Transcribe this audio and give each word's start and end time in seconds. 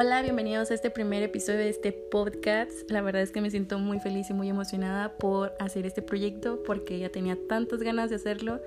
Hola, 0.00 0.22
bienvenidos 0.22 0.70
a 0.70 0.74
este 0.74 0.90
primer 0.90 1.24
episodio 1.24 1.58
de 1.58 1.70
este 1.70 1.90
podcast. 1.90 2.88
La 2.88 3.02
verdad 3.02 3.20
es 3.20 3.32
que 3.32 3.40
me 3.40 3.50
siento 3.50 3.80
muy 3.80 3.98
feliz 3.98 4.30
y 4.30 4.32
muy 4.32 4.48
emocionada 4.48 5.16
por 5.18 5.56
hacer 5.58 5.86
este 5.86 6.02
proyecto 6.02 6.62
porque 6.64 7.00
ya 7.00 7.08
tenía 7.08 7.36
tantas 7.48 7.80
ganas 7.80 8.08
de 8.08 8.14
hacerlo 8.14 8.60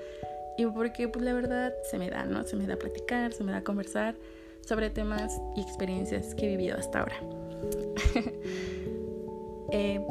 y 0.58 0.66
porque 0.66 1.08
pues 1.08 1.24
la 1.24 1.32
verdad 1.32 1.74
se 1.90 1.98
me 1.98 2.10
da, 2.10 2.26
¿no? 2.26 2.44
Se 2.44 2.58
me 2.58 2.68
da 2.68 2.76
platicar, 2.76 3.32
se 3.32 3.46
me 3.46 3.54
da 3.54 3.64
conversar 3.64 4.16
sobre 4.60 4.90
temas 4.90 5.40
y 5.56 5.62
experiencias 5.62 6.36
que 6.36 6.48
he 6.48 6.58
vivido 6.58 6.78
hasta 6.78 7.00
ahora. 7.00 7.16
eh, 9.72 10.06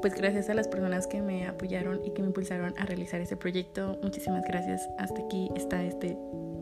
pues 0.00 0.14
gracias 0.14 0.48
a 0.48 0.54
las 0.54 0.68
personas 0.68 1.06
que 1.06 1.20
me 1.20 1.46
apoyaron 1.46 2.02
y 2.02 2.12
que 2.12 2.22
me 2.22 2.28
impulsaron 2.28 2.72
a 2.78 2.86
realizar 2.86 3.20
este 3.20 3.36
proyecto. 3.36 3.98
Muchísimas 4.02 4.42
gracias. 4.48 4.88
Hasta 4.96 5.20
aquí 5.20 5.50
está 5.54 5.84
este 5.84 6.16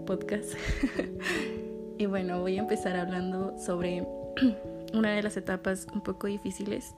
podcast. 0.04 0.54
y 1.98 2.06
bueno, 2.06 2.40
voy 2.40 2.56
a 2.56 2.60
empezar 2.60 2.96
hablando 2.96 3.56
sobre 3.58 4.06
una 4.94 5.12
de 5.12 5.22
las 5.22 5.36
etapas 5.36 5.86
un 5.92 6.00
poco 6.00 6.26
difíciles 6.26 6.94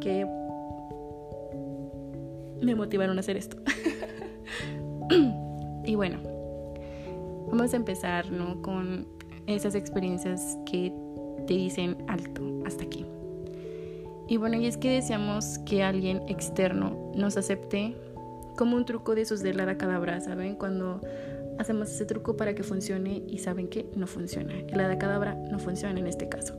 que 0.00 0.26
me 2.60 2.74
motivaron 2.74 3.16
a 3.16 3.20
hacer 3.20 3.36
esto. 3.36 3.56
y 5.84 5.94
bueno, 5.94 6.18
vamos 7.48 7.72
a 7.72 7.76
empezar 7.76 8.30
¿no? 8.30 8.60
con 8.62 9.06
esas 9.46 9.74
experiencias 9.74 10.58
que 10.66 10.92
te 11.46 11.54
dicen 11.54 11.96
alto, 12.08 12.42
hasta 12.66 12.84
aquí. 12.84 13.06
Y 14.28 14.36
bueno, 14.36 14.56
y 14.56 14.66
es 14.66 14.76
que 14.76 14.90
deseamos 14.90 15.58
que 15.66 15.82
alguien 15.82 16.22
externo 16.28 17.12
nos 17.16 17.36
acepte 17.36 17.96
como 18.56 18.76
un 18.76 18.84
truco 18.84 19.14
de 19.14 19.22
esos 19.22 19.42
de 19.42 19.54
la 19.54 19.76
cadabra, 19.76 20.20
¿saben? 20.20 20.54
Cuando 20.54 21.00
hacemos 21.60 21.90
ese 21.90 22.04
truco 22.06 22.36
para 22.36 22.54
que 22.54 22.62
funcione 22.62 23.22
y 23.28 23.38
saben 23.38 23.68
que 23.68 23.86
no 23.94 24.06
funciona. 24.06 24.54
El 24.68 24.80
hada 24.80 24.98
cadabra 24.98 25.34
no 25.34 25.58
funciona 25.58 25.98
en 25.98 26.06
este 26.06 26.28
caso. 26.28 26.54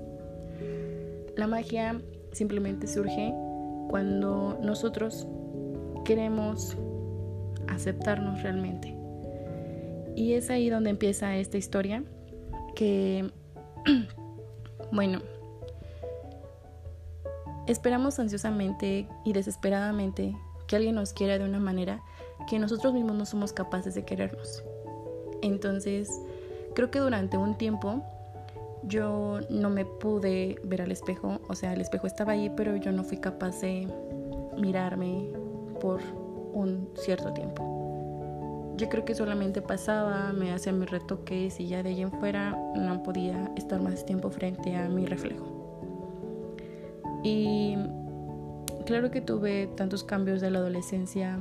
La 1.35 1.47
magia 1.47 2.02
simplemente 2.31 2.88
surge 2.88 3.33
cuando 3.89 4.59
nosotros 4.61 5.27
queremos 6.05 6.77
aceptarnos 7.67 8.41
realmente. 8.44 8.95
Y 10.16 10.33
es 10.33 10.49
ahí 10.49 10.69
donde 10.69 10.89
empieza 10.89 11.35
esta 11.38 11.57
historia 11.57 12.03
que, 12.75 13.31
bueno, 14.91 15.22
Esperamos 17.67 18.19
ansiosamente 18.19 19.07
y 19.23 19.33
desesperadamente 19.33 20.35
que 20.67 20.75
alguien 20.75 20.95
nos 20.95 21.13
quiera 21.13 21.38
de 21.38 21.45
una 21.45 21.59
manera 21.59 22.03
que 22.49 22.59
nosotros 22.59 22.94
mismos 22.94 23.16
no 23.16 23.25
somos 23.25 23.53
capaces 23.53 23.94
de 23.94 24.03
querernos. 24.03 24.63
Entonces, 25.42 26.09
creo 26.75 26.92
que 26.92 27.00
durante 27.00 27.38
un 27.38 27.58
tiempo 27.58 28.03
yo 28.84 29.39
no 29.50 29.70
me 29.70 29.86
pude 29.86 30.59
ver 30.64 30.81
al 30.81 30.92
espejo, 30.92 31.39
o 31.47 31.56
sea, 31.56 31.73
el 31.73 31.81
espejo 31.81 32.08
estaba 32.08 32.34
ahí, 32.34 32.52
pero 32.56 32.75
yo 32.75 32.92
no 32.92 33.03
fui 33.03 33.17
capaz 33.17 33.62
de 33.62 33.88
mirarme 34.58 35.30
por 35.80 36.02
un 36.53 36.89
cierto 36.95 37.31
tiempo. 37.34 38.73
Yo 38.78 38.89
creo 38.89 39.06
que 39.06 39.14
solamente 39.14 39.62
pasaba, 39.62 40.34
me 40.34 40.52
hacía 40.52 40.73
mis 40.73 40.89
retoques 40.89 41.59
y 41.59 41.67
ya 41.67 41.84
de 41.84 41.89
ahí 41.89 42.02
en 42.02 42.12
fuera 42.12 42.58
no 42.75 43.03
podía 43.03 43.52
estar 43.56 43.81
más 43.81 44.06
tiempo 44.06 44.31
frente 44.31 44.75
a 44.75 44.89
mi 44.89 45.06
reflejo. 45.06 45.45
Y 47.23 47.78
claro 48.86 49.12
que 49.12 49.22
tuve 49.22 49.67
tantos 49.75 50.03
cambios 50.03 50.42
de 50.42 50.50
la 50.50 50.59
adolescencia 50.59 51.39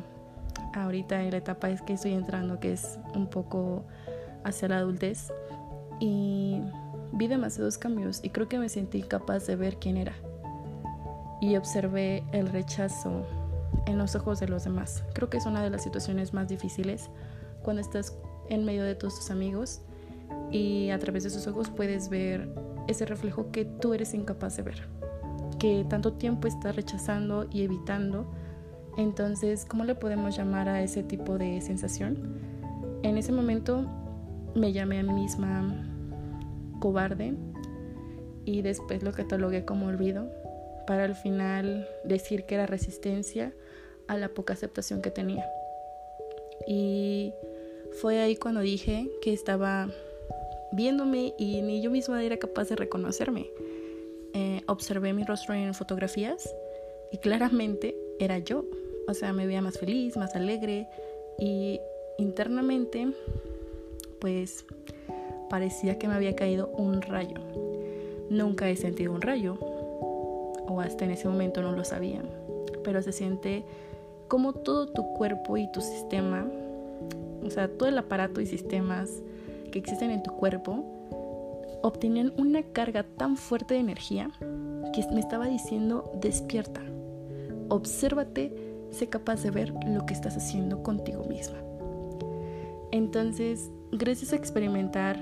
ahorita 0.74 1.22
en 1.22 1.30
la 1.30 1.38
etapa 1.38 1.70
es 1.70 1.82
que 1.82 1.94
estoy 1.94 2.12
entrando, 2.12 2.60
que 2.60 2.72
es 2.72 2.98
un 3.14 3.26
poco 3.28 3.84
hacia 4.44 4.68
la 4.68 4.78
adultez. 4.78 5.32
Y 6.00 6.60
vi 7.12 7.26
demasiados 7.26 7.78
cambios 7.78 8.20
y 8.22 8.30
creo 8.30 8.48
que 8.48 8.58
me 8.58 8.68
sentí 8.68 8.98
incapaz 8.98 9.46
de 9.46 9.56
ver 9.56 9.76
quién 9.76 9.96
era. 9.96 10.14
Y 11.40 11.56
observé 11.56 12.24
el 12.32 12.48
rechazo 12.48 13.26
en 13.86 13.98
los 13.98 14.14
ojos 14.14 14.40
de 14.40 14.48
los 14.48 14.64
demás. 14.64 15.04
Creo 15.14 15.28
que 15.28 15.38
es 15.38 15.46
una 15.46 15.62
de 15.62 15.70
las 15.70 15.82
situaciones 15.82 16.32
más 16.32 16.48
difíciles 16.48 17.10
cuando 17.62 17.82
estás 17.82 18.16
en 18.48 18.64
medio 18.64 18.84
de 18.84 18.94
todos 18.94 19.16
tus 19.16 19.30
amigos 19.30 19.82
y 20.50 20.90
a 20.90 20.98
través 20.98 21.24
de 21.24 21.30
sus 21.30 21.46
ojos 21.46 21.70
puedes 21.70 22.08
ver 22.08 22.52
ese 22.88 23.04
reflejo 23.04 23.50
que 23.52 23.64
tú 23.64 23.94
eres 23.94 24.14
incapaz 24.14 24.56
de 24.56 24.62
ver 24.62 25.00
que 25.60 25.84
tanto 25.88 26.14
tiempo 26.14 26.48
está 26.48 26.72
rechazando 26.72 27.46
y 27.52 27.62
evitando. 27.62 28.26
Entonces, 28.96 29.64
¿cómo 29.64 29.84
le 29.84 29.94
podemos 29.94 30.36
llamar 30.36 30.68
a 30.68 30.82
ese 30.82 31.02
tipo 31.02 31.38
de 31.38 31.60
sensación? 31.60 32.38
En 33.02 33.16
ese 33.16 33.32
momento 33.32 33.86
me 34.54 34.72
llamé 34.72 34.98
a 34.98 35.02
mí 35.02 35.12
misma 35.12 35.86
cobarde 36.80 37.34
y 38.44 38.62
después 38.62 39.02
lo 39.02 39.12
catalogué 39.12 39.64
como 39.64 39.86
olvido 39.86 40.28
para 40.86 41.04
al 41.04 41.14
final 41.14 41.88
decir 42.04 42.44
que 42.44 42.56
era 42.56 42.66
resistencia 42.66 43.52
a 44.08 44.16
la 44.16 44.28
poca 44.28 44.54
aceptación 44.54 45.02
que 45.02 45.10
tenía. 45.10 45.48
Y 46.66 47.32
fue 48.00 48.20
ahí 48.20 48.36
cuando 48.36 48.60
dije 48.60 49.10
que 49.22 49.32
estaba 49.32 49.88
viéndome 50.72 51.34
y 51.38 51.62
ni 51.62 51.80
yo 51.80 51.90
misma 51.90 52.22
era 52.22 52.38
capaz 52.38 52.68
de 52.68 52.76
reconocerme. 52.76 53.46
Eh, 54.34 54.62
observé 54.66 55.12
mi 55.12 55.24
rostro 55.24 55.54
en 55.54 55.74
fotografías 55.74 56.54
y 57.10 57.18
claramente 57.18 57.96
era 58.20 58.38
yo. 58.38 58.64
O 59.08 59.14
sea, 59.14 59.32
me 59.32 59.46
veía 59.46 59.62
más 59.62 59.78
feliz, 59.78 60.16
más 60.16 60.36
alegre 60.36 60.86
y 61.38 61.80
internamente 62.18 63.12
pues 64.20 64.64
parecía 65.48 65.98
que 65.98 66.06
me 66.06 66.14
había 66.14 66.36
caído 66.36 66.68
un 66.68 67.02
rayo. 67.02 67.36
Nunca 68.28 68.68
he 68.68 68.76
sentido 68.76 69.12
un 69.12 69.22
rayo 69.22 69.58
o 69.60 70.80
hasta 70.80 71.04
en 71.04 71.10
ese 71.10 71.26
momento 71.26 71.62
no 71.62 71.72
lo 71.72 71.84
sabía, 71.84 72.22
pero 72.84 73.02
se 73.02 73.12
siente 73.12 73.64
como 74.28 74.52
todo 74.52 74.86
tu 74.86 75.02
cuerpo 75.14 75.56
y 75.56 75.70
tu 75.72 75.80
sistema, 75.80 76.46
o 77.44 77.50
sea, 77.50 77.66
todo 77.66 77.88
el 77.88 77.98
aparato 77.98 78.40
y 78.40 78.46
sistemas 78.46 79.10
que 79.72 79.80
existen 79.80 80.12
en 80.12 80.22
tu 80.22 80.32
cuerpo 80.36 80.84
obtenían 81.82 82.32
una 82.36 82.62
carga 82.62 83.02
tan 83.02 83.36
fuerte 83.36 83.74
de 83.74 83.80
energía 83.80 84.30
que 84.92 85.04
me 85.12 85.20
estaba 85.20 85.48
diciendo 85.48 86.12
despierta, 86.20 86.82
obsérvate, 87.70 88.52
sé 88.90 89.08
capaz 89.08 89.42
de 89.42 89.50
ver 89.50 89.72
lo 89.86 90.04
que 90.04 90.14
estás 90.14 90.36
haciendo 90.36 90.82
contigo 90.82 91.24
misma. 91.24 91.58
Entonces, 92.92 93.70
gracias 93.92 94.32
a 94.32 94.36
experimentar 94.36 95.18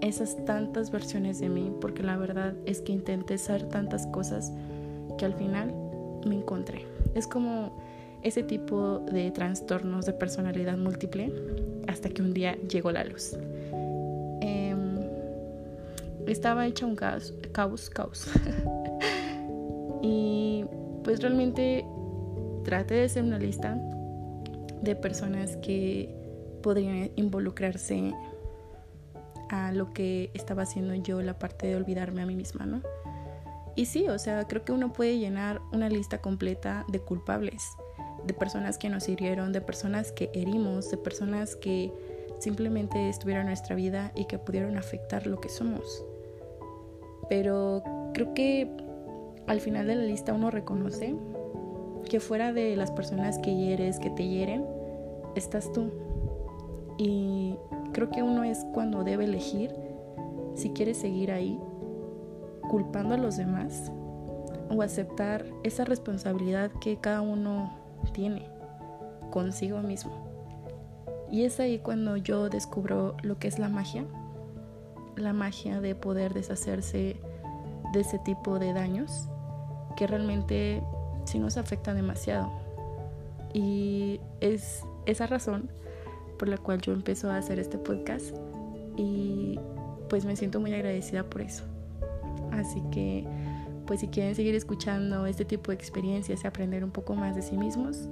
esas 0.00 0.44
tantas 0.44 0.90
versiones 0.90 1.40
de 1.40 1.48
mí, 1.48 1.72
porque 1.80 2.02
la 2.02 2.16
verdad 2.16 2.54
es 2.66 2.80
que 2.80 2.92
intenté 2.92 3.38
ser 3.38 3.68
tantas 3.68 4.06
cosas 4.06 4.52
que 5.18 5.24
al 5.24 5.34
final 5.34 5.74
me 6.26 6.36
encontré. 6.36 6.86
Es 7.14 7.26
como 7.26 7.76
ese 8.22 8.42
tipo 8.42 9.00
de 9.00 9.30
trastornos 9.30 10.06
de 10.06 10.12
personalidad 10.12 10.76
múltiple 10.76 11.32
hasta 11.88 12.10
que 12.10 12.22
un 12.22 12.34
día 12.34 12.56
llegó 12.68 12.92
la 12.92 13.04
luz 13.04 13.36
estaba 16.32 16.66
hecha 16.66 16.86
un 16.86 16.96
caos, 16.96 17.34
caos, 17.52 17.90
caos. 17.90 18.26
y 20.02 20.64
pues 21.06 21.20
realmente 21.20 21.86
traté 22.64 22.96
de 22.96 23.04
hacer 23.04 23.22
una 23.22 23.38
lista 23.38 23.78
de 24.82 24.96
personas 24.96 25.56
que 25.58 26.12
podrían 26.64 27.12
involucrarse 27.14 28.12
a 29.48 29.70
lo 29.70 29.92
que 29.92 30.32
estaba 30.34 30.62
haciendo 30.64 30.96
yo, 30.96 31.22
la 31.22 31.38
parte 31.38 31.68
de 31.68 31.76
olvidarme 31.76 32.22
a 32.22 32.26
mí 32.26 32.34
misma, 32.34 32.66
¿no? 32.66 32.82
Y 33.76 33.84
sí, 33.84 34.08
o 34.08 34.18
sea, 34.18 34.48
creo 34.48 34.64
que 34.64 34.72
uno 34.72 34.92
puede 34.92 35.16
llenar 35.16 35.62
una 35.72 35.88
lista 35.88 36.20
completa 36.20 36.84
de 36.88 36.98
culpables, 36.98 37.62
de 38.26 38.34
personas 38.34 38.76
que 38.76 38.88
nos 38.88 39.08
hirieron, 39.08 39.52
de 39.52 39.60
personas 39.60 40.10
que 40.10 40.32
herimos, 40.34 40.90
de 40.90 40.96
personas 40.96 41.54
que 41.54 41.92
simplemente 42.40 43.08
estuvieron 43.08 43.42
en 43.42 43.50
nuestra 43.50 43.76
vida 43.76 44.10
y 44.16 44.24
que 44.24 44.40
pudieron 44.40 44.76
afectar 44.76 45.28
lo 45.28 45.40
que 45.40 45.50
somos 45.50 46.04
pero 47.28 47.82
creo 48.14 48.34
que 48.34 48.70
al 49.46 49.60
final 49.60 49.86
de 49.86 49.96
la 49.96 50.04
lista 50.04 50.32
uno 50.32 50.50
reconoce 50.50 51.14
que 52.08 52.20
fuera 52.20 52.52
de 52.52 52.76
las 52.76 52.90
personas 52.90 53.38
que 53.38 53.54
hieres, 53.54 53.98
que 53.98 54.10
te 54.10 54.26
hieren, 54.26 54.64
estás 55.34 55.72
tú. 55.72 55.90
Y 56.98 57.56
creo 57.92 58.10
que 58.10 58.22
uno 58.22 58.44
es 58.44 58.64
cuando 58.72 59.04
debe 59.04 59.24
elegir 59.24 59.74
si 60.54 60.70
quiere 60.70 60.94
seguir 60.94 61.32
ahí 61.32 61.60
culpando 62.70 63.14
a 63.14 63.18
los 63.18 63.36
demás 63.36 63.92
o 64.70 64.82
aceptar 64.82 65.44
esa 65.62 65.84
responsabilidad 65.84 66.70
que 66.80 66.96
cada 66.98 67.20
uno 67.20 67.72
tiene 68.12 68.48
consigo 69.30 69.80
mismo. 69.80 70.12
Y 71.30 71.44
es 71.44 71.60
ahí 71.60 71.78
cuando 71.78 72.16
yo 72.16 72.48
descubro 72.48 73.16
lo 73.22 73.38
que 73.38 73.48
es 73.48 73.58
la 73.58 73.68
magia 73.68 74.04
la 75.16 75.32
magia 75.32 75.80
de 75.80 75.94
poder 75.94 76.34
deshacerse 76.34 77.16
de 77.92 78.00
ese 78.00 78.18
tipo 78.18 78.58
de 78.58 78.72
daños 78.72 79.28
que 79.96 80.06
realmente 80.06 80.82
sí 81.24 81.38
nos 81.38 81.56
afecta 81.56 81.94
demasiado. 81.94 82.50
Y 83.52 84.20
es 84.40 84.82
esa 85.06 85.26
razón 85.26 85.70
por 86.38 86.48
la 86.48 86.58
cual 86.58 86.80
yo 86.80 86.92
empiezo 86.92 87.30
a 87.30 87.38
hacer 87.38 87.58
este 87.58 87.78
podcast 87.78 88.36
y 88.96 89.58
pues 90.08 90.24
me 90.24 90.36
siento 90.36 90.60
muy 90.60 90.72
agradecida 90.74 91.24
por 91.24 91.42
eso. 91.42 91.64
Así 92.52 92.82
que, 92.92 93.24
pues 93.86 94.00
si 94.00 94.08
quieren 94.08 94.34
seguir 94.34 94.54
escuchando 94.54 95.26
este 95.26 95.44
tipo 95.44 95.70
de 95.70 95.76
experiencias 95.76 96.44
y 96.44 96.46
aprender 96.46 96.84
un 96.84 96.90
poco 96.90 97.14
más 97.14 97.34
de 97.34 97.42
sí 97.42 97.56
mismos, 97.56 98.08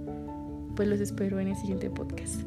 pues 0.76 0.88
los 0.88 1.00
espero 1.00 1.38
en 1.40 1.48
el 1.48 1.56
siguiente 1.56 1.90
podcast. 1.90 2.40